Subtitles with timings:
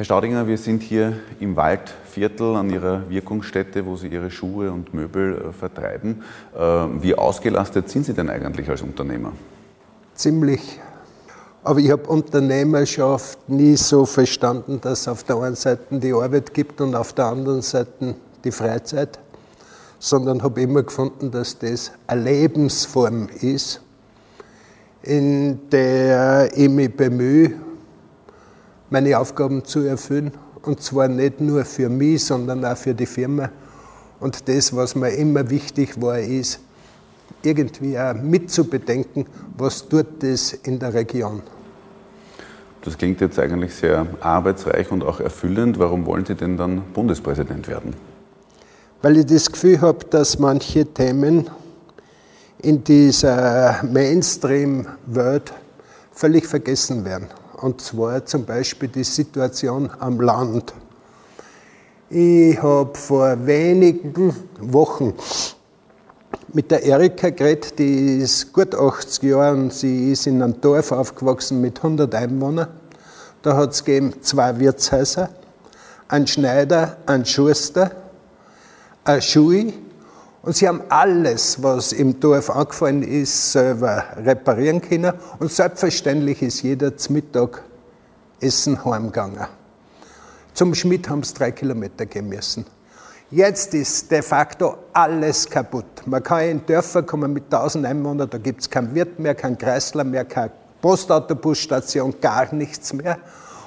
[0.00, 4.94] Herr Staudinger, wir sind hier im Waldviertel an Ihrer Wirkungsstätte, wo Sie Ihre Schuhe und
[4.94, 6.22] Möbel äh, vertreiben.
[6.56, 6.58] Äh,
[7.02, 9.32] wie ausgelastet sind Sie denn eigentlich als Unternehmer?
[10.14, 10.80] Ziemlich.
[11.62, 16.54] Aber ich habe Unternehmerschaft nie so verstanden, dass es auf der einen Seite die Arbeit
[16.54, 19.18] gibt und auf der anderen Seite die Freizeit,
[19.98, 23.82] sondern habe immer gefunden, dass das eine Lebensform ist,
[25.02, 27.52] in der ich mich bemühe,
[28.90, 30.32] meine Aufgaben zu erfüllen.
[30.62, 33.50] Und zwar nicht nur für mich, sondern auch für die Firma.
[34.18, 36.60] Und das, was mir immer wichtig war, ist,
[37.42, 39.24] irgendwie auch mitzubedenken,
[39.56, 41.40] was tut das in der Region.
[42.82, 45.78] Das klingt jetzt eigentlich sehr arbeitsreich und auch erfüllend.
[45.78, 47.94] Warum wollen Sie denn dann Bundespräsident werden?
[49.00, 51.48] Weil ich das Gefühl habe, dass manche Themen
[52.58, 55.52] in dieser Mainstream-Welt
[56.12, 57.28] völlig vergessen werden
[57.60, 60.72] und zwar zum Beispiel die Situation am Land.
[62.08, 65.14] Ich habe vor wenigen Wochen
[66.52, 70.90] mit der Erika geredet, die ist gut 80 Jahre und sie ist in einem Dorf
[70.90, 72.68] aufgewachsen mit 100 Einwohnern.
[73.42, 73.84] Da hat es
[74.22, 75.30] zwei Wirtshäuser,
[76.08, 77.90] einen Schneider, einen Schuster,
[79.04, 79.72] eine Schule
[80.42, 85.12] und sie haben alles, was im Dorf angefallen ist, selber reparieren können.
[85.38, 87.62] Und selbstverständlich ist jeder zum Mittag
[88.40, 89.46] essen heimgegangen.
[90.54, 92.64] Zum Schmidt haben sie drei Kilometer gehen müssen.
[93.30, 96.06] Jetzt ist de facto alles kaputt.
[96.06, 99.56] Man kann in Dörfer kommen mit 1000 Einwohnern, da gibt es keinen Wirt mehr, keinen
[99.56, 103.18] Kreisler mehr, keine Postautobusstation, gar nichts mehr.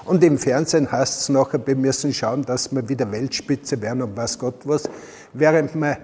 [0.06, 4.18] Und im Fernsehen heißt es nachher, wir müssen schauen, dass wir wieder Weltspitze werden und
[4.18, 4.84] was Gott was,
[5.32, 5.98] während wir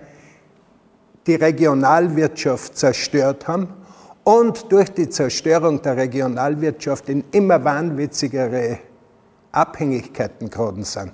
[1.29, 3.67] die Regionalwirtschaft zerstört haben
[4.23, 8.79] und durch die Zerstörung der Regionalwirtschaft in immer wahnwitzigere
[9.51, 11.11] Abhängigkeiten geraten sind.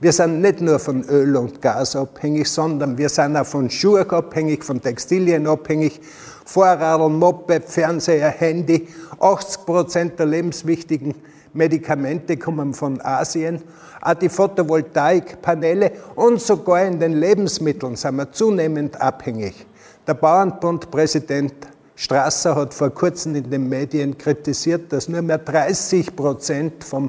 [0.00, 4.10] Wir sind nicht nur von Öl und Gas abhängig, sondern wir sind auch von Schuhen
[4.10, 5.98] abhängig, von Textilien abhängig,
[6.44, 8.86] Vorradl, Moped, Fernseher, Handy.
[9.18, 11.14] 80 Prozent der lebenswichtigen
[11.54, 13.62] Medikamente kommen von Asien.
[14.02, 19.66] Auch die Photovoltaikpaneele und sogar in den Lebensmitteln sind wir zunehmend abhängig.
[20.06, 21.54] Der Bauernbundpräsident
[21.96, 27.08] Strasser hat vor kurzem in den Medien kritisiert, dass nur mehr 30 Prozent vom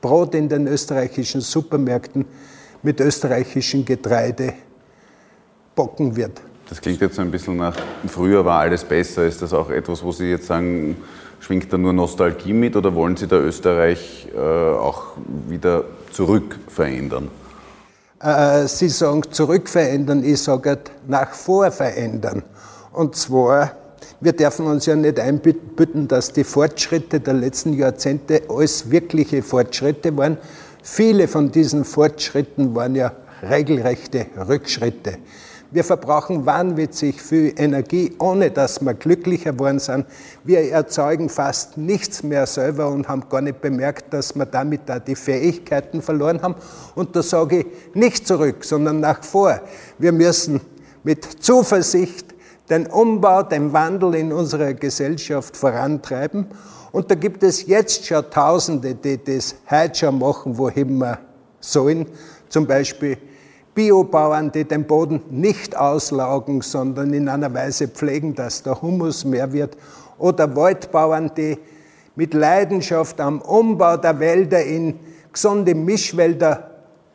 [0.00, 2.26] Brot in den österreichischen Supermärkten
[2.82, 4.54] mit österreichischem Getreide
[5.74, 6.42] bocken wird.
[6.68, 7.76] Das klingt jetzt so ein bisschen nach,
[8.06, 9.24] früher war alles besser.
[9.26, 10.96] Ist das auch etwas, wo Sie jetzt sagen,
[11.44, 15.08] schwingt da nur Nostalgie mit oder wollen Sie da Österreich äh, auch
[15.46, 17.28] wieder zurück verändern?
[18.18, 22.42] Äh, Sie sagen zurück verändern, ich sage nach vor verändern.
[22.92, 23.72] Und zwar,
[24.20, 30.16] wir dürfen uns ja nicht einbitten, dass die Fortschritte der letzten Jahrzehnte alles wirkliche Fortschritte
[30.16, 30.38] waren.
[30.82, 33.12] Viele von diesen Fortschritten waren ja
[33.42, 35.18] regelrechte Rückschritte.
[35.74, 40.06] Wir verbrauchen wahnwitzig viel Energie, ohne dass wir glücklicher geworden sind.
[40.44, 45.00] Wir erzeugen fast nichts mehr selber und haben gar nicht bemerkt, dass wir damit da
[45.00, 46.54] die Fähigkeiten verloren haben.
[46.94, 49.62] Und da sage ich nicht zurück, sondern nach vor.
[49.98, 50.60] Wir müssen
[51.02, 52.36] mit Zuversicht
[52.70, 56.46] den Umbau, den Wandel in unserer Gesellschaft vorantreiben.
[56.92, 61.18] Und da gibt es jetzt schon Tausende, die das heute schon machen, wohin wir
[61.58, 62.06] sollen.
[62.48, 63.18] Zum Beispiel
[63.74, 69.52] Biobauern, die den Boden nicht auslaugen, sondern in einer Weise pflegen, dass der Humus mehr
[69.52, 69.76] wird.
[70.18, 71.58] Oder Waldbauern, die
[72.14, 74.98] mit Leidenschaft am Umbau der Wälder in
[75.32, 76.70] gesunde Mischwälder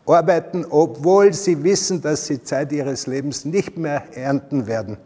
[0.06, 4.98] arbeiten, obwohl sie wissen, dass sie Zeit ihres Lebens nicht mehr ernten werden.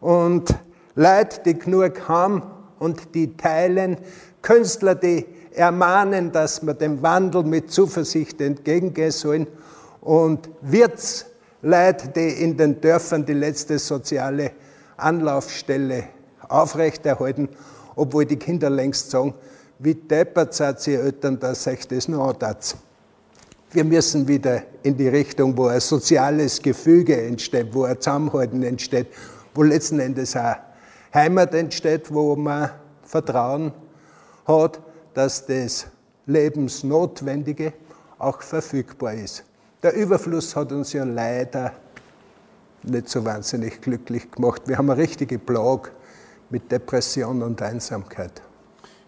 [0.00, 0.54] Und
[0.94, 2.42] Leute, die genug haben
[2.78, 3.98] und die teilen,
[4.40, 9.48] Künstler, die ermahnen, dass wir dem Wandel mit Zuversicht entgegengehen sollen
[10.00, 14.52] und Wirtsleute, die in den Dörfern die letzte soziale
[14.96, 16.04] Anlaufstelle
[16.48, 17.48] aufrechterhalten,
[17.96, 19.34] obwohl die Kinder längst sagen,
[19.78, 22.76] wie deppert seid ihr Eltern, dass euch das noch antat.
[23.70, 29.08] Wir müssen wieder in die Richtung, wo ein soziales Gefüge entsteht, wo ein Zusammenhalten entsteht,
[29.54, 30.56] wo letzten Endes auch
[31.12, 32.70] Heimat entsteht, wo man
[33.02, 33.72] Vertrauen
[34.46, 34.80] hat,
[35.14, 35.86] dass das
[36.26, 37.72] Lebensnotwendige
[38.18, 39.44] auch verfügbar ist.
[39.80, 41.72] Der Überfluss hat uns ja leider
[42.82, 44.62] nicht so wahnsinnig glücklich gemacht.
[44.66, 45.90] Wir haben eine richtige Plage
[46.50, 48.42] mit Depression und Einsamkeit.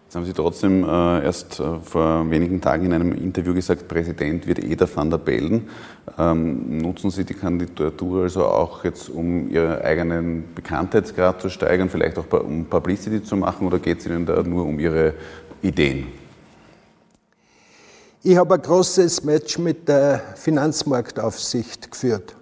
[0.05, 4.46] Jetzt haben Sie trotzdem äh, erst äh, vor wenigen Tagen in einem Interview gesagt, Präsident
[4.46, 5.69] wird Eder van der Bellen.
[6.17, 12.17] Ähm, nutzen Sie die Kandidatur also auch jetzt, um Ihren eigenen Bekanntheitsgrad zu steigern, vielleicht
[12.17, 15.14] auch um Publicity zu machen oder geht es Ihnen da nur um Ihre
[15.62, 16.19] Ideen?
[18.22, 22.37] Ich habe ein großes Match mit der Finanzmarktaufsicht geführt.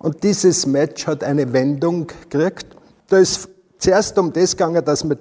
[0.00, 2.66] Und dieses Match hat eine Wendung gekriegt.
[3.06, 3.48] Da ist
[3.78, 5.16] zuerst um das gegangen, dass man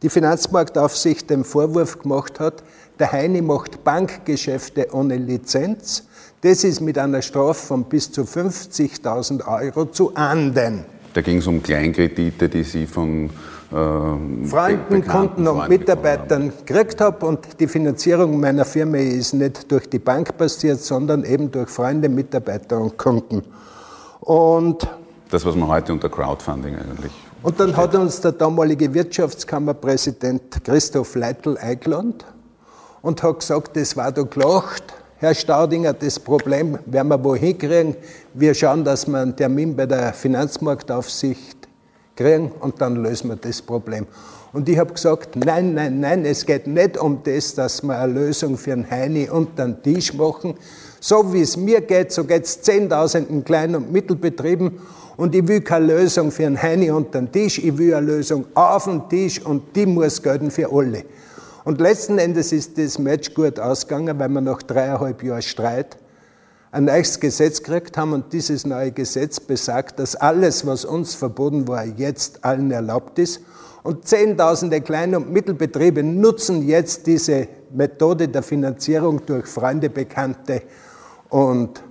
[0.00, 2.64] die Finanzmarktaufsicht den Vorwurf gemacht hat,
[2.98, 6.04] der Heini macht Bankgeschäfte ohne Lizenz.
[6.40, 10.86] Das ist mit einer Strafe von bis zu 50.000 Euro zu ahnden.
[11.12, 13.28] Da ging es um Kleinkredite, die Sie von
[13.72, 17.26] äh, Freunden, Kunden und Mitarbeitern gekriegt habe.
[17.26, 22.08] Und die Finanzierung meiner Firma ist nicht durch die Bank passiert, sondern eben durch Freunde,
[22.08, 23.42] Mitarbeiter und Kunden.
[24.20, 24.86] Und
[25.30, 27.12] das, was man heute unter Crowdfunding eigentlich.
[27.42, 32.14] Und dann hat uns der damalige Wirtschaftskammerpräsident Christoph Leitl eingeladen
[33.02, 34.82] und hat gesagt, das war da gelacht.
[35.18, 37.96] Herr Staudinger, das Problem werden wir wohin kriegen.
[38.34, 41.55] Wir schauen, dass wir einen Termin bei der Finanzmarktaufsicht
[42.16, 44.06] kriegen und dann lösen wir das Problem.
[44.52, 48.12] Und ich habe gesagt, nein, nein, nein, es geht nicht um das, dass wir eine
[48.12, 50.54] Lösung für einen Heini unter den Tisch machen.
[50.98, 54.78] So wie es mir geht, so geht es Zehntausenden Klein- und Mittelbetrieben.
[55.16, 58.46] Und ich will keine Lösung für einen Heini unter den Tisch, ich will eine Lösung
[58.54, 61.04] auf den Tisch und die muss gelten für alle.
[61.64, 65.96] Und letzten Endes ist das Match gut ausgegangen, weil wir nach dreieinhalb Jahren Streit
[66.70, 71.66] ein neues Gesetz gekriegt haben und dieses neue Gesetz besagt, dass alles, was uns verboten
[71.68, 73.40] war, jetzt allen erlaubt ist.
[73.82, 80.62] Und Zehntausende Klein- und Mittelbetriebe nutzen jetzt diese Methode der Finanzierung durch Freunde, Bekannte
[81.28, 81.82] und,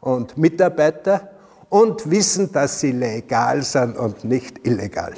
[0.00, 1.30] und Mitarbeiter
[1.68, 5.14] und wissen, dass sie legal sind und nicht illegal.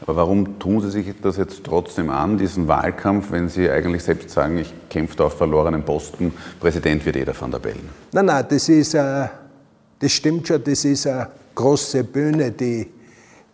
[0.00, 4.30] Aber warum tun Sie sich das jetzt trotzdem an, diesen Wahlkampf, wenn Sie eigentlich selbst
[4.30, 7.88] sagen, ich kämpfe auf verlorenen Posten, Präsident wird jeder van der Bellen?
[8.12, 9.26] Nein, nein, das ist, äh,
[9.98, 12.86] das stimmt schon, das ist eine große Bühne, die,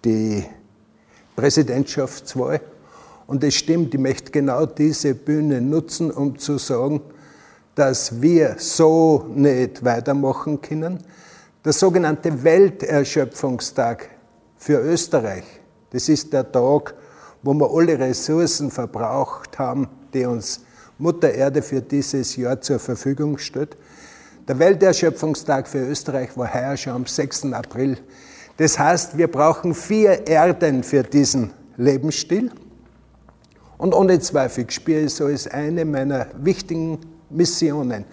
[0.04, 0.44] die
[1.34, 2.60] Präsidentschaftswahl.
[3.26, 7.00] Und es stimmt, ich möchte genau diese Bühne nutzen, um zu sagen,
[7.74, 10.98] dass wir so nicht weitermachen können.
[11.64, 14.10] Der sogenannte Welterschöpfungstag
[14.58, 15.44] für Österreich
[15.94, 16.92] das ist der Tag,
[17.44, 20.60] wo wir alle Ressourcen verbraucht haben, die uns
[20.98, 23.76] Mutter Erde für dieses Jahr zur Verfügung stellt.
[24.48, 27.52] Der Welterschöpfungstag für Österreich war heuer schon am 6.
[27.52, 27.98] April.
[28.56, 32.50] Das heißt, wir brauchen vier Erden für diesen Lebensstil.
[33.78, 36.98] Und ohne Zweifel spüre ich so als eine meiner wichtigen
[37.30, 38.04] Missionen,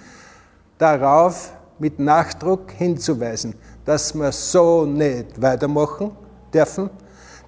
[0.78, 3.56] darauf mit Nachdruck hinzuweisen,
[3.86, 6.12] dass wir so nicht weitermachen
[6.54, 6.92] dürfen,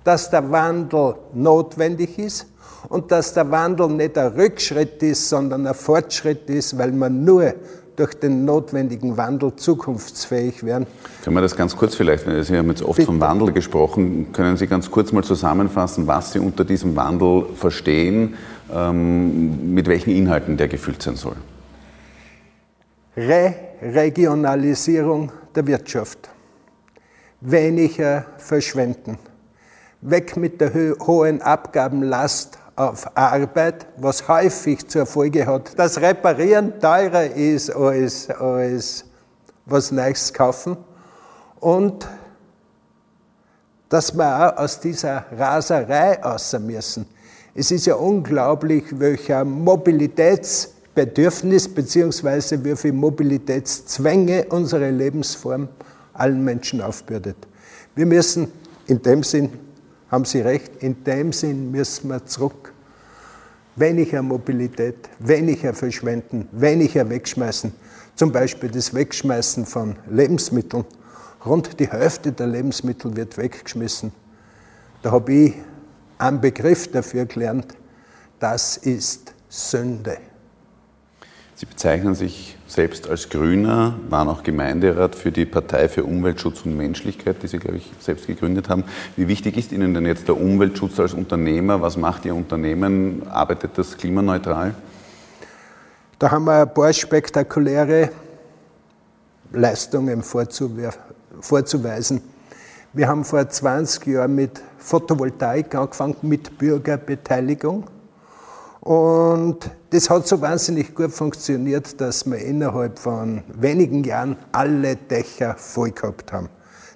[0.03, 2.47] dass der Wandel notwendig ist
[2.89, 7.53] und dass der Wandel nicht ein Rückschritt ist, sondern ein Fortschritt ist, weil man nur
[7.95, 10.87] durch den notwendigen Wandel zukunftsfähig werden.
[11.23, 13.05] Können wir das ganz kurz vielleicht, Sie haben jetzt oft Bitte.
[13.05, 18.33] vom Wandel gesprochen, können Sie ganz kurz mal zusammenfassen, was Sie unter diesem Wandel verstehen,
[18.73, 21.35] ähm, mit welchen Inhalten der gefüllt sein soll?
[23.15, 26.31] Re-Regionalisierung der Wirtschaft,
[27.41, 29.19] weniger verschwenden,
[30.03, 37.25] weg mit der hohen Abgabenlast auf Arbeit, was häufig zur Folge hat, dass Reparieren teurer
[37.25, 39.05] ist als, als
[39.65, 40.77] was Neues kaufen
[41.59, 42.07] und
[43.89, 47.05] dass wir auch aus dieser Raserei außer müssen.
[47.55, 52.57] Es ist ja unglaublich, welcher Mobilitätsbedürfnis bzw.
[52.63, 55.67] wie viel Mobilitätszwänge unsere Lebensform
[56.13, 57.37] allen Menschen aufbürdet.
[57.95, 58.51] Wir müssen
[58.87, 59.51] in dem Sinn
[60.13, 62.71] haben Sie recht, in dem Sinn müssen wir zurück.
[63.75, 67.73] Weniger Mobilität, weniger verschwenden, weniger wegschmeißen.
[68.13, 70.85] Zum Beispiel das Wegschmeißen von Lebensmitteln.
[71.43, 74.11] Rund die Hälfte der Lebensmittel wird weggeschmissen.
[75.01, 75.53] Da habe ich
[76.19, 77.75] einen Begriff dafür gelernt.
[78.37, 80.19] Das ist Sünde.
[81.55, 86.75] Sie bezeichnen sich selbst als Grüner, waren auch Gemeinderat für die Partei für Umweltschutz und
[86.75, 88.83] Menschlichkeit, die Sie, glaube ich, selbst gegründet haben.
[89.15, 91.79] Wie wichtig ist Ihnen denn jetzt der Umweltschutz als Unternehmer?
[91.81, 93.27] Was macht Ihr Unternehmen?
[93.29, 94.73] Arbeitet das klimaneutral?
[96.17, 98.09] Da haben wir ein paar spektakuläre
[99.51, 102.21] Leistungen vorzuweisen.
[102.93, 107.85] Wir haben vor 20 Jahren mit Photovoltaik angefangen, mit Bürgerbeteiligung.
[108.83, 115.55] Und das hat so wahnsinnig gut funktioniert, dass wir innerhalb von wenigen Jahren alle Dächer
[115.55, 116.49] voll gehabt haben.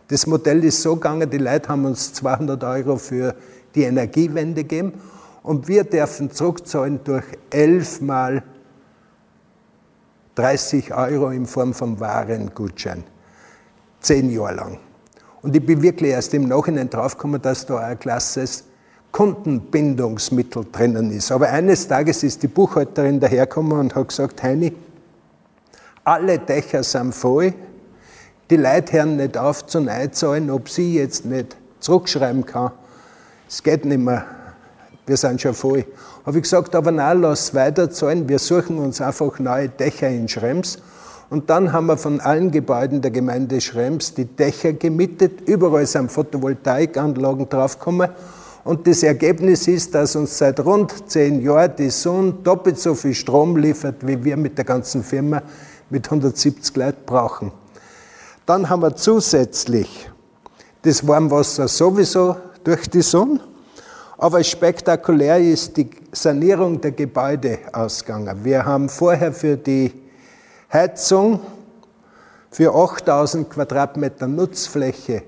[0.09, 3.35] Das Modell ist so gegangen, die Leute haben uns 200 Euro für
[3.73, 4.93] die Energiewende gegeben
[5.43, 8.43] und wir dürfen zurückzahlen durch elfmal
[10.35, 13.05] 30 Euro in Form von Warengutschein.
[14.01, 14.79] Zehn Jahre lang.
[15.41, 18.65] Und ich bin wirklich erst im Nachhinein draufgekommen, dass da ein klasses
[19.17, 21.31] Kundenbindungsmittel drinnen ist.
[21.31, 24.71] Aber eines Tages ist die Buchhalterin dahergekommen und hat gesagt, Heini,
[26.03, 27.55] alle Dächer sind voll,
[28.51, 32.73] die Leute hören nicht auf zu zahlen, ob sie jetzt nicht zurückschreiben kann.
[33.49, 34.23] Es geht nicht mehr,
[35.07, 35.83] wir sind schon voll.
[36.23, 40.27] Habe ich gesagt, aber nein, lass weiter zahlen, wir suchen uns einfach neue Dächer in
[40.27, 40.77] Schrems.
[41.31, 45.41] Und dann haben wir von allen Gebäuden der Gemeinde Schrems die Dächer gemietet.
[45.49, 48.09] Überall sind Photovoltaikanlagen draufgekommen.
[48.67, 53.13] Und das Ergebnis ist, dass uns seit rund zehn Jahren die Sonne doppelt so viel
[53.13, 55.41] Strom liefert, wie wir mit der ganzen Firma
[55.89, 57.53] mit 170 Leuten brauchen.
[58.45, 60.09] Dann haben wir zusätzlich
[60.81, 63.39] das Warmwasser sowieso durch die Sonne,
[64.17, 68.43] aber spektakulär ist die Sanierung der Gebäude ausgegangen.
[68.43, 69.93] Wir haben vorher für die
[70.73, 71.39] Heizung
[72.51, 75.23] für 8000 Quadratmeter Nutzfläche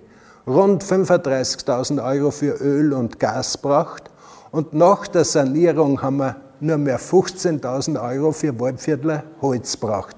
[0.49, 4.09] rund 35.000 Euro für Öl und Gas braucht
[4.49, 10.17] und nach der Sanierung haben wir nur mehr 15.000 Euro für Waldviertler Holz braucht.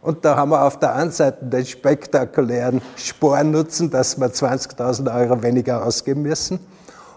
[0.00, 5.42] Und da haben wir auf der einen Seite den spektakulären Spornutzen, dass wir 20.000 Euro
[5.42, 6.60] weniger ausgeben müssen.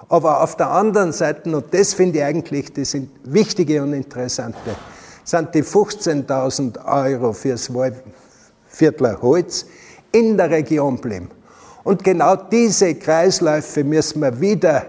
[0.09, 4.75] Aber auf der anderen Seite, und das finde ich eigentlich das wichtige und interessante,
[5.23, 7.71] sind die 15.000 Euro fürs
[8.67, 9.67] Viertler Holz
[10.11, 11.29] in der Region bleiben.
[11.83, 14.85] Und genau diese Kreisläufe müssen wir wieder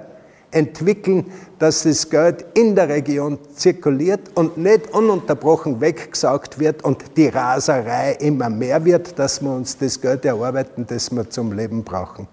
[0.50, 1.26] entwickeln,
[1.58, 8.12] dass das Geld in der Region zirkuliert und nicht ununterbrochen weggesaugt wird und die Raserei
[8.20, 12.28] immer mehr wird, dass wir uns das Geld erarbeiten, das wir zum Leben brauchen.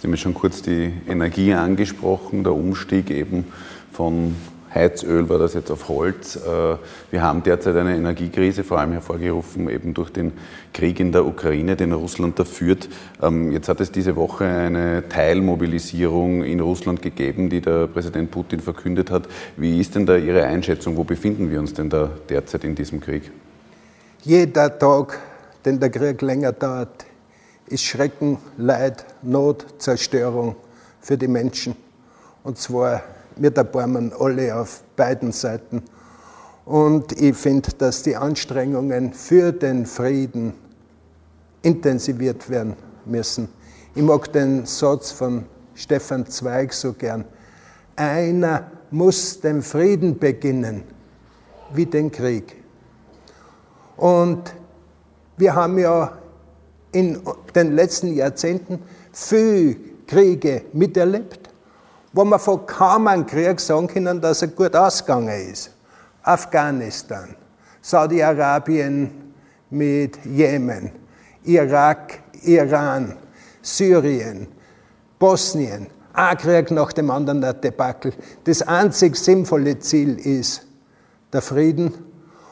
[0.00, 3.44] Sie haben schon kurz die Energie angesprochen, der Umstieg eben
[3.92, 4.34] von
[4.74, 6.36] Heizöl war das jetzt auf Holz.
[6.36, 6.76] Äh,
[7.10, 10.32] wir haben derzeit eine Energiekrise, vor allem hervorgerufen eben durch den
[10.72, 12.88] Krieg in der Ukraine, den Russland da führt.
[13.20, 18.60] Ähm, jetzt hat es diese Woche eine Teilmobilisierung in Russland gegeben, die der Präsident Putin
[18.60, 19.28] verkündet hat.
[19.56, 20.96] Wie ist denn da Ihre Einschätzung?
[20.96, 23.30] Wo befinden wir uns denn da derzeit in diesem Krieg?
[24.22, 25.18] Jeder Tag,
[25.64, 27.04] den der Krieg länger dauert,
[27.66, 30.56] ist Schrecken, Leid, Not, Zerstörung
[31.00, 31.76] für die Menschen.
[32.44, 33.02] Und zwar
[33.36, 35.82] wir erbarmen alle auf beiden Seiten.
[36.64, 40.54] Und ich finde, dass die Anstrengungen für den Frieden
[41.62, 43.48] intensiviert werden müssen.
[43.94, 47.24] Ich mag den Satz von Stefan Zweig so gern.
[47.96, 50.84] Einer muss den Frieden beginnen,
[51.74, 52.56] wie den Krieg.
[53.96, 54.54] Und
[55.36, 56.18] wir haben ja
[56.92, 57.20] in
[57.54, 58.80] den letzten Jahrzehnten
[59.12, 61.41] viel Kriege miterlebt
[62.12, 65.70] wo man von kaum einem Krieg sagen können, dass er gut ausgegangen ist.
[66.22, 67.34] Afghanistan,
[67.80, 69.32] Saudi-Arabien
[69.70, 70.92] mit Jemen,
[71.44, 73.16] Irak, Iran,
[73.62, 74.48] Syrien,
[75.18, 78.12] Bosnien, ein Krieg nach dem anderen der Debakel.
[78.44, 80.66] Das einzig sinnvolle Ziel ist
[81.32, 81.92] der Frieden.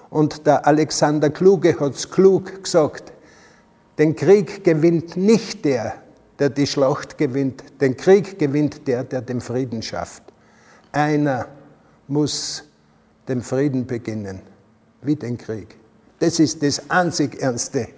[0.09, 3.13] Und der Alexander Kluge hat es klug gesagt,
[3.99, 6.00] den Krieg gewinnt nicht der,
[6.41, 7.63] der die Schlacht gewinnt.
[7.81, 10.23] Den Krieg gewinnt der, der den Frieden schafft.
[10.91, 11.47] Einer
[12.09, 12.65] muss
[13.29, 14.41] den Frieden beginnen,
[15.03, 15.77] wie den Krieg.
[16.19, 17.89] Das ist das einzig ernste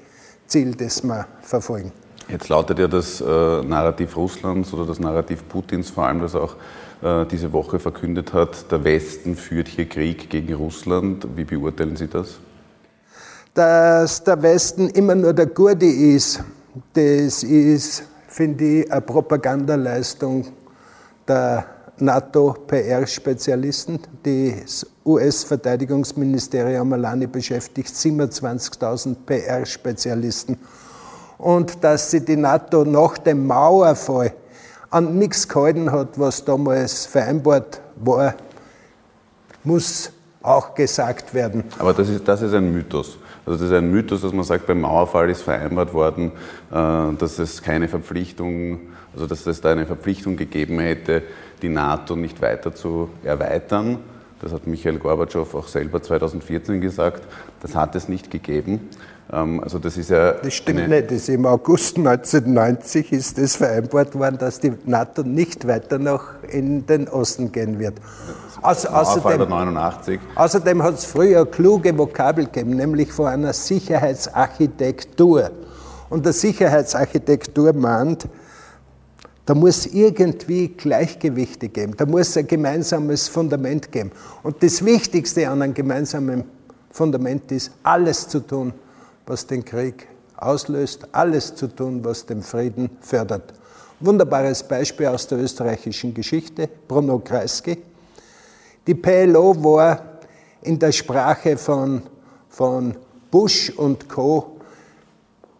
[0.46, 1.92] Ziel, das wir verfolgen.
[2.28, 6.56] Jetzt lautet ja das äh, Narrativ Russlands oder das Narrativ Putins vor allem, das auch
[7.02, 11.26] äh, diese Woche verkündet hat, der Westen führt hier Krieg gegen Russland.
[11.36, 12.38] Wie beurteilen Sie das?
[13.54, 16.42] Dass der Westen immer nur der Gute ist,
[16.94, 20.46] das ist finde ich eine Propagandaleistung
[21.28, 21.66] der
[21.98, 24.00] NATO-PR-Spezialisten.
[24.22, 30.58] Das US-Verteidigungsministerium alleine beschäftigt 27.000 PR-Spezialisten.
[31.38, 34.32] Und dass sie die NATO nach dem Mauerfall
[34.90, 38.34] an nichts gehalten hat, was damals vereinbart war,
[39.64, 40.10] muss
[40.42, 41.64] auch gesagt werden.
[41.78, 43.18] Aber das ist, das ist ein Mythos.
[43.44, 46.32] Also das ist ein Mythos, dass man sagt, beim Mauerfall ist vereinbart worden,
[46.70, 48.80] äh, dass es keine Verpflichtung,
[49.14, 51.22] also dass es da eine Verpflichtung gegeben hätte,
[51.60, 53.98] die NATO nicht weiter zu erweitern.
[54.42, 57.22] Das hat Michael Gorbatschow auch selber 2014 gesagt.
[57.60, 58.90] Das hat es nicht gegeben.
[59.32, 60.32] Ähm, also das ist ja.
[60.32, 61.10] Das stimmt nicht.
[61.12, 66.84] Das Im August 1990 ist es vereinbart worden, dass die NATO nicht weiter nach in
[66.86, 67.94] den Osten gehen wird.
[68.60, 70.20] Also, außerdem, 89.
[70.34, 75.50] außerdem hat es früher kluge Vokabel gegeben, nämlich von einer Sicherheitsarchitektur.
[76.10, 78.28] Und der Sicherheitsarchitektur meint,
[79.44, 84.12] da muss irgendwie Gleichgewichte geben, da muss ein gemeinsames Fundament geben.
[84.42, 86.44] Und das Wichtigste an einem gemeinsamen
[86.90, 88.72] Fundament ist, alles zu tun,
[89.26, 90.06] was den Krieg
[90.36, 93.54] auslöst, alles zu tun, was den Frieden fördert.
[93.98, 97.78] Wunderbares Beispiel aus der österreichischen Geschichte, Bruno Kreisky.
[98.86, 100.02] Die PLO war
[100.62, 102.02] in der Sprache von,
[102.48, 102.96] von
[103.30, 104.56] Bush und Co.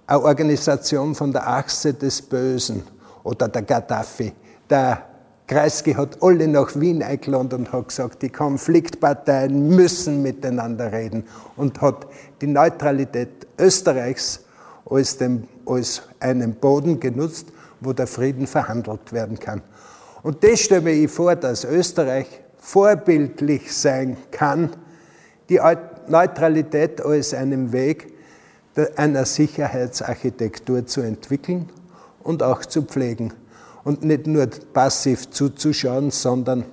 [0.06, 2.82] eine Organisation von der Achse des Bösen
[3.24, 4.32] oder der Gaddafi.
[4.68, 5.06] Der
[5.46, 11.24] Kreisky hat alle nach Wien eingeladen und hat gesagt, die Konfliktparteien müssen miteinander reden
[11.56, 12.06] und hat
[12.40, 14.44] die Neutralität Österreichs
[14.88, 17.48] als, dem, als einen Boden genutzt,
[17.80, 19.62] wo der Frieden verhandelt werden kann.
[20.22, 22.26] Und das stelle ich vor, dass Österreich
[22.58, 24.70] vorbildlich sein kann,
[25.48, 25.60] die
[26.06, 28.12] Neutralität als einen Weg
[28.96, 31.68] einer Sicherheitsarchitektur zu entwickeln
[32.22, 33.32] und auch zu pflegen
[33.84, 36.64] und nicht nur passiv zuzuschauen, sondern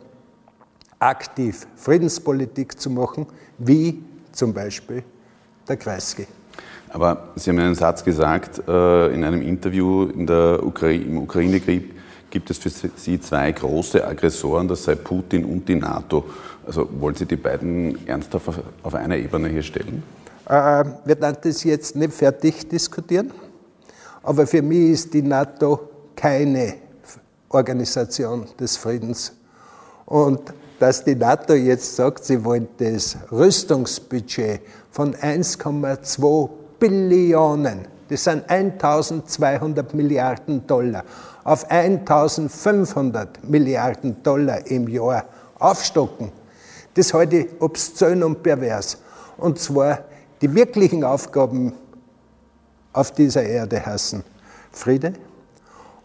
[1.00, 3.26] aktiv Friedenspolitik zu machen,
[3.58, 5.04] wie zum Beispiel
[5.68, 6.28] der Kreisky.
[6.92, 11.94] Aber Sie haben einen Satz gesagt äh, in einem Interview in der Ukraine, im Ukraine-Krieg
[12.30, 16.26] gibt es für Sie zwei große Aggressoren, das sei Putin und die NATO.
[16.66, 20.04] Also wollen Sie die beiden ernsthaft auf einer Ebene hier stellen?
[20.48, 23.32] Äh, wir werden das jetzt nicht fertig diskutieren,
[24.24, 26.76] aber für mich ist die NATO keine
[27.50, 29.34] Organisation des Friedens.
[30.06, 34.62] Und dass die NATO jetzt sagt, sie wollen das Rüstungsbudget
[34.92, 36.50] von 1,2
[36.80, 41.04] Billionen, das sind 1200 Milliarden Dollar,
[41.44, 45.26] auf 1500 Milliarden Dollar im Jahr
[45.60, 46.32] aufstocken.
[46.96, 48.98] Das halte ich obszön und pervers.
[49.38, 50.00] Und zwar
[50.42, 51.74] die wirklichen Aufgaben
[52.94, 54.24] auf dieser Erde heißen
[54.72, 55.14] Friede,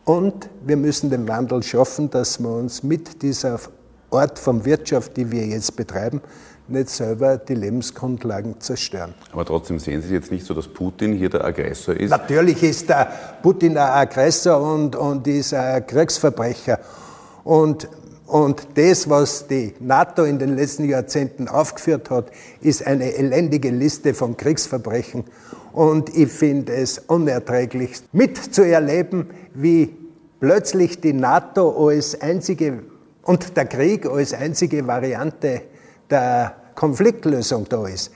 [0.04, 3.58] und wir müssen den Wandel schaffen, dass wir uns mit dieser
[4.10, 6.20] Art von Wirtschaft, die wir jetzt betreiben,
[6.68, 9.14] nicht selber die Lebensgrundlagen zerstören.
[9.32, 12.10] Aber trotzdem sehen Sie jetzt nicht so, dass Putin hier der Aggressor ist?
[12.10, 13.10] Natürlich ist der
[13.42, 16.78] Putin ein Aggressor und, und ist ein Kriegsverbrecher.
[17.42, 17.88] Und,
[18.26, 22.30] und das, was die NATO in den letzten Jahrzehnten aufgeführt hat,
[22.62, 25.24] ist eine elendige Liste von Kriegsverbrechen.
[25.74, 29.92] Und ich finde es unerträglich mitzuerleben, wie
[30.38, 32.84] plötzlich die NATO als einzige
[33.22, 35.62] und der Krieg als einzige Variante
[36.08, 38.12] der Konfliktlösung da ist.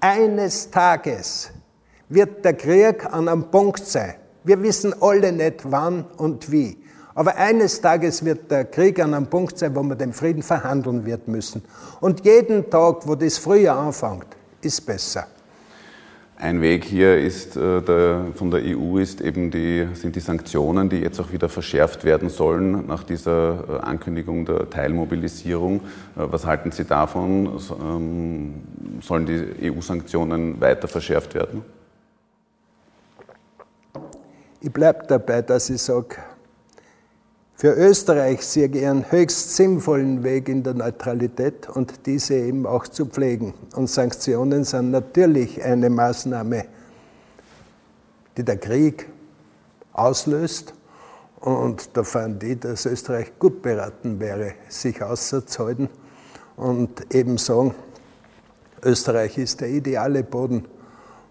[0.00, 1.50] Eines Tages
[2.08, 4.14] wird der Krieg an einem Punkt sein.
[4.42, 6.76] Wir wissen alle nicht wann und wie.
[7.14, 11.06] Aber eines Tages wird der Krieg an einem Punkt sein, wo wir den Frieden verhandeln
[11.06, 11.62] wird müssen.
[12.00, 14.26] Und jeden Tag, wo das früher anfängt,
[14.60, 15.28] ist besser.
[16.38, 20.90] Ein Weg hier ist, äh, der, von der EU ist eben die, sind die Sanktionen,
[20.90, 25.76] die jetzt auch wieder verschärft werden sollen nach dieser äh, Ankündigung der Teilmobilisierung.
[25.78, 25.80] Äh,
[26.14, 27.58] was halten Sie davon?
[27.80, 28.54] Ähm,
[29.00, 31.64] sollen die EU-Sanktionen weiter verschärft werden?
[34.60, 36.16] Ich bleibe dabei, dass ich sage,
[37.56, 43.06] für Österreich ich einen höchst sinnvollen Weg in der Neutralität und diese eben auch zu
[43.06, 43.54] pflegen.
[43.74, 46.66] Und Sanktionen sind natürlich eine Maßnahme,
[48.36, 49.08] die der Krieg
[49.94, 50.74] auslöst.
[51.40, 55.88] Und da fand ich, dass Österreich gut beraten wäre, sich auszuhalten
[56.56, 57.74] und eben sagen,
[58.82, 60.66] Österreich ist der ideale Boden,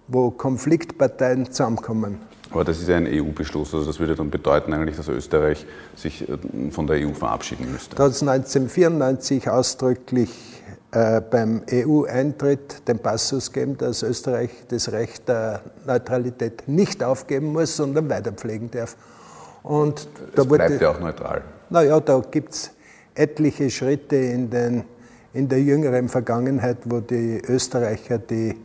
[0.07, 2.19] wo Konfliktparteien zusammenkommen
[2.51, 6.27] aber das ist ja ein EU-Beschluss, also das würde dann bedeuten eigentlich, dass Österreich sich
[6.29, 6.37] äh,
[6.71, 7.95] von der EU verabschieden müsste.
[7.95, 10.29] Da hat es 1994 ausdrücklich
[10.91, 17.75] äh, beim EU-Eintritt den Passus gegeben, dass Österreich das Recht der Neutralität nicht aufgeben muss,
[17.75, 18.95] sondern weiterpflegen darf.
[19.63, 21.41] Und da es bleibt ja auch neutral.
[21.69, 22.71] Naja, da gibt es
[23.15, 24.83] etliche Schritte in, den,
[25.33, 28.55] in der jüngeren Vergangenheit, wo die Österreicher die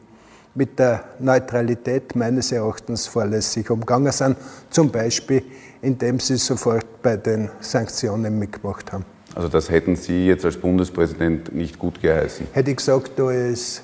[0.54, 4.36] mit der Neutralität meines Erachtens vorlässig umgegangen sind,
[4.70, 5.42] zum Beispiel
[5.82, 9.04] indem sie sofort bei den Sanktionen mitgemacht haben.
[9.34, 12.48] Also das hätten Sie jetzt als Bundespräsident nicht gut geheißen?
[12.52, 13.82] Hätte ich gesagt, als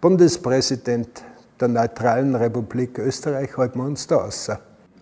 [0.00, 1.22] Bundespräsident
[1.60, 4.50] der neutralen Republik Österreich halten wir uns da aus.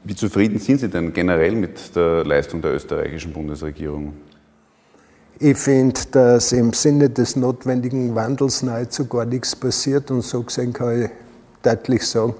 [0.05, 4.13] Wie zufrieden sind Sie denn generell mit der Leistung der österreichischen Bundesregierung?
[5.45, 10.73] Ich finde, dass im Sinne des notwendigen Wandels nahezu gar nichts passiert und so gesehen
[10.73, 11.11] kann ich
[11.65, 12.35] deutlich sagen,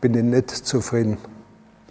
[0.00, 1.18] bin ich nicht zufrieden.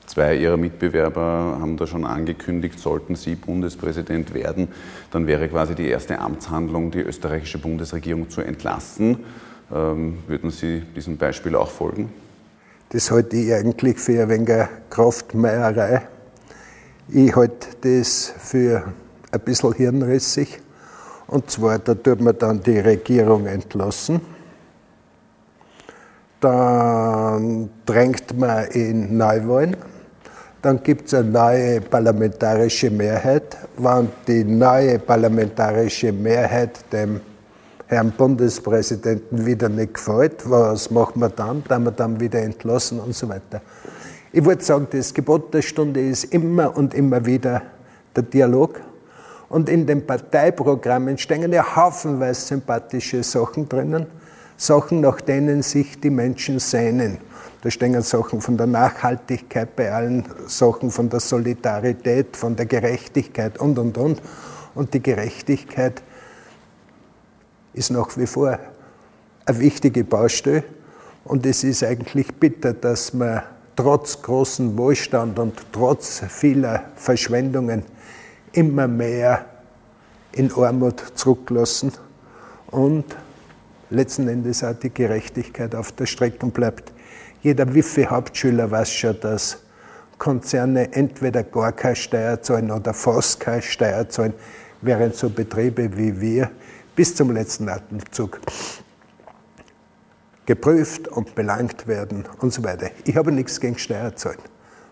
[0.08, 4.70] Zwei Ihrer Mitbewerber haben da schon angekündigt, sollten Sie Bundespräsident werden,
[5.12, 9.26] dann wäre quasi die erste Amtshandlung, die österreichische Bundesregierung zu entlassen.
[9.72, 12.10] Ähm, würden Sie diesem Beispiel auch folgen?
[12.90, 16.08] Das halte ich eigentlich für ein wenig Kraftmeierei.
[17.10, 18.86] Ich halte das für
[19.32, 20.62] ein bisschen hirnrissig.
[21.28, 24.22] Und zwar, da tut man dann die Regierung entlassen.
[26.40, 29.76] Dann drängt man in Neuwahlen.
[30.62, 33.58] Dann gibt es eine neue parlamentarische Mehrheit.
[33.78, 37.22] Wenn die neue parlamentarische Mehrheit dem
[37.88, 41.64] Herrn Bundespräsidenten wieder nicht gefällt, was machen wir dann?
[41.68, 43.62] Dann wir dann wieder entlassen und so weiter.
[44.34, 47.62] Ich würde sagen, das Gebot der Stunde ist immer und immer wieder
[48.16, 48.82] der Dialog.
[49.50, 54.08] Und in den Parteiprogrammen stehen ja haufenweise sympathische Sachen drinnen,
[54.58, 57.20] Sachen, nach denen sich die Menschen sehnen.
[57.62, 63.58] Da stehen Sachen von der Nachhaltigkeit bei allen Sachen, von der Solidarität, von der Gerechtigkeit
[63.60, 64.22] und, und, und.
[64.76, 66.04] Und die Gerechtigkeit
[67.74, 68.60] ist nach wie vor
[69.46, 70.64] eine wichtige Baustelle.
[71.24, 73.44] Und es ist eigentlich bitter, dass man
[73.76, 77.84] trotz großen Wohlstand und trotz vieler Verschwendungen
[78.58, 79.46] immer mehr
[80.32, 81.92] in Armut zurücklassen
[82.72, 83.06] und
[83.92, 86.92] letzten Endes auch die Gerechtigkeit auf der Strecke bleibt.
[87.44, 89.60] Jeder Wifi-Hauptschüler weiß schon, dass
[90.18, 94.34] Konzerne entweder gar keine Steuer zahlen oder fast keine Steuer zahlen,
[94.82, 96.50] während so Betriebe wie wir
[96.96, 98.42] bis zum letzten Atemzug
[100.48, 102.90] geprüft und belangt werden und so weiter.
[103.06, 104.40] Ich habe nichts gegen Steuerzahlen.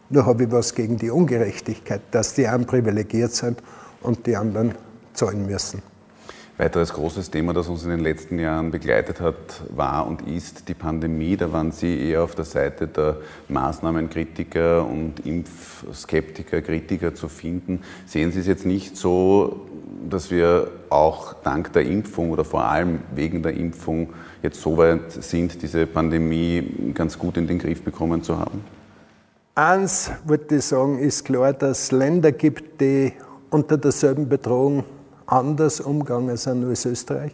[0.10, 3.62] Nur habe ich was gegen die Ungerechtigkeit, dass die einen privilegiert sind
[4.02, 4.76] und die anderen
[5.14, 5.82] zahlen müssen.
[6.58, 9.36] Weiteres großes Thema, das uns in den letzten Jahren begleitet hat,
[9.76, 11.36] war und ist die Pandemie.
[11.36, 13.18] Da waren Sie eher auf der Seite der
[13.50, 17.82] Maßnahmenkritiker und Impfskeptiker, Kritiker zu finden.
[18.06, 19.68] Sehen Sie es jetzt nicht so,
[20.10, 25.12] dass wir auch dank der Impfung oder vor allem wegen der Impfung jetzt so weit
[25.12, 28.64] sind, diese Pandemie ganz gut in den Griff bekommen zu haben?
[29.58, 33.14] Eins würde ich sagen, ist klar, dass es Länder gibt, die
[33.50, 34.84] unter derselben Bedrohung
[35.26, 37.32] anders umgegangen sind als Österreich,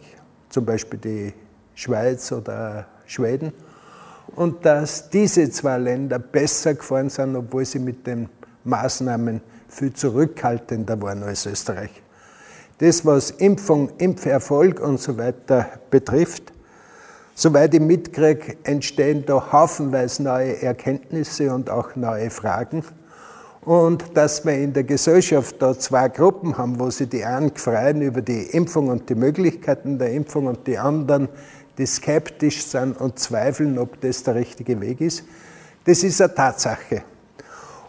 [0.48, 1.32] zum Beispiel die
[1.74, 3.52] Schweiz oder Schweden,
[4.36, 8.28] und dass diese zwei Länder besser gefahren sind, obwohl sie mit den
[8.62, 11.90] Maßnahmen viel zurückhaltender waren als Österreich.
[12.78, 16.52] Das, was Impfung, Impferfolg und so weiter betrifft,
[17.42, 22.84] soweit ich mitkriege, entstehen da haufenweise neue Erkenntnisse und auch neue Fragen
[23.62, 28.00] und dass wir in der Gesellschaft da zwei Gruppen haben, wo sich die einen freuen
[28.00, 31.28] über die Impfung und die Möglichkeiten der Impfung und die anderen,
[31.78, 35.24] die skeptisch sind und zweifeln, ob das der richtige Weg ist.
[35.84, 37.02] Das ist eine Tatsache.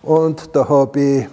[0.02, 1.28] Und da habe ich.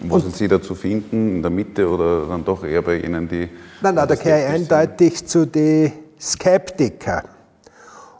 [0.00, 1.36] Wo sind Sie da zu finden?
[1.36, 3.48] In der Mitte oder dann doch eher bei Ihnen, die.
[3.80, 7.33] Nein, nein, da gehöre ich eindeutig zu den Skeptikern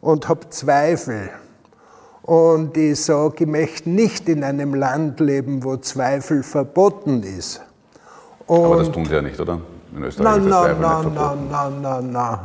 [0.04, 1.30] und habe Zweifel
[2.20, 7.62] und ich sage, ich möchte nicht in einem Land leben, wo Zweifel verboten ist.
[8.46, 9.60] Und Aber das tun Sie ja nicht, oder?
[9.96, 12.38] In Österreich nein, ist nein, nein, nein, nein, nein, nein.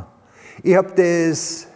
[0.63, 1.67] Ich habe das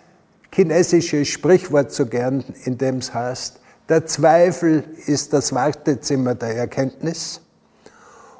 [0.53, 7.41] chinesische Sprichwort so gern, in dem es heißt, der Zweifel ist das Wartezimmer der Erkenntnis.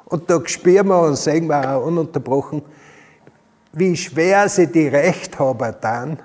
[0.06, 2.62] Und da spüren wir und sehen wir auch ununterbrochen,
[3.74, 6.18] wie schwer sie die Rechthaber dann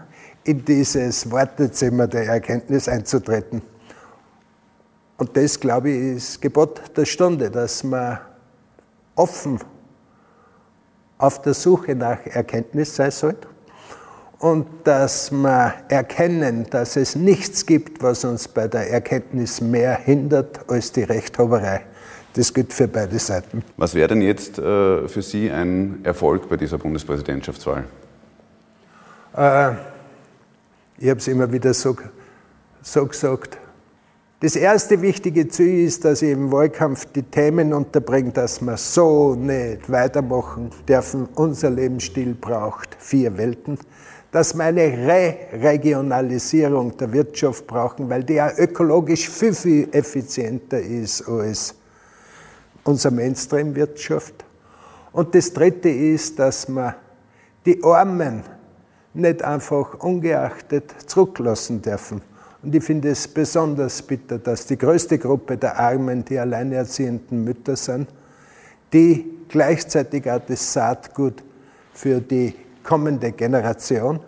[0.49, 3.61] in dieses Wartezimmer der Erkenntnis einzutreten.
[5.17, 8.17] Und das, glaube ich, ist Gebot der Stunde, dass man
[9.15, 9.59] offen
[11.19, 13.47] auf der Suche nach Erkenntnis sein sollte
[14.39, 20.67] und dass wir erkennen, dass es nichts gibt, was uns bei der Erkenntnis mehr hindert
[20.67, 21.81] als die Rechthaberei.
[22.33, 23.63] Das gilt für beide Seiten.
[23.77, 27.83] Was wäre denn jetzt äh, für Sie ein Erfolg bei dieser Bundespräsidentschaftswahl?
[29.35, 29.73] Äh,
[30.99, 31.95] ich habe es immer wieder so,
[32.81, 33.57] so gesagt.
[34.41, 39.35] Das erste wichtige Ziel ist, dass ich im Wahlkampf die Themen unterbringe, dass wir so
[39.35, 41.27] nicht weitermachen dürfen.
[41.35, 43.77] Unser Lebensstil braucht vier Welten.
[44.31, 51.27] Dass wir eine Re-Regionalisierung der Wirtschaft brauchen, weil die ja ökologisch viel, viel effizienter ist
[51.27, 51.75] als
[52.83, 54.45] unsere Mainstream-Wirtschaft.
[55.11, 56.95] Und das dritte ist, dass wir
[57.65, 58.43] die Armen
[59.19, 62.21] nicht einfach ungeachtet zurücklassen dürfen.
[62.61, 67.75] Und ich finde es besonders bitter, dass die größte Gruppe der Armen die alleinerziehenden Mütter
[67.75, 68.09] sind,
[68.91, 71.43] die gleichzeitig auch das Saatgut
[71.93, 72.53] für die
[72.83, 74.19] kommende Generation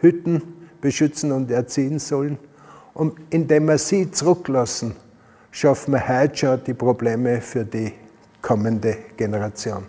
[0.00, 0.42] hüten,
[0.80, 2.38] beschützen und erziehen sollen.
[2.94, 4.94] Und indem wir sie zurücklassen,
[5.50, 7.92] schaffen wir heute schon die Probleme für die
[8.40, 9.84] kommende Generation.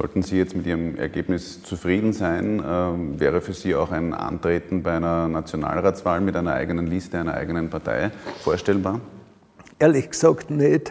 [0.00, 4.82] Sollten Sie jetzt mit Ihrem Ergebnis zufrieden sein, äh, wäre für Sie auch ein Antreten
[4.82, 8.10] bei einer Nationalratswahl mit einer eigenen Liste, einer eigenen Partei
[8.42, 9.02] vorstellbar?
[9.78, 10.90] Ehrlich gesagt nicht.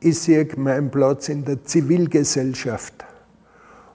[0.00, 3.04] Ich sehe meinen Platz in der Zivilgesellschaft.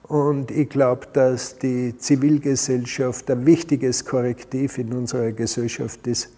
[0.04, 6.30] Und ich glaube, dass die Zivilgesellschaft ein wichtiges Korrektiv in unserer Gesellschaft ist.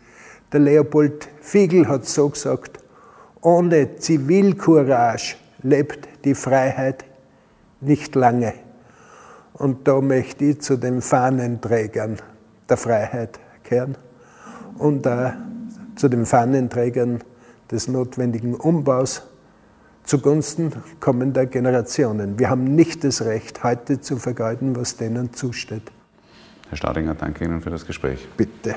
[0.53, 2.81] Der Leopold Fiegel hat so gesagt,
[3.43, 7.05] ohne Zivilcourage lebt die Freiheit
[7.81, 8.55] nicht lange.
[9.55, 12.19] Und da möchte ich zu den Fahnenträgern
[12.69, 13.97] der Freiheit kehren
[14.79, 15.33] und auch
[15.97, 17.23] zu den Fahnenträgern
[17.71, 19.23] des notwendigen Umbaus
[20.05, 22.39] zugunsten kommender Generationen.
[22.39, 25.91] Wir haben nicht das Recht, heute zu vergeuden, was denen zusteht.
[26.69, 28.27] Herr Staudinger, danke Ihnen für das Gespräch.
[28.37, 28.77] Bitte.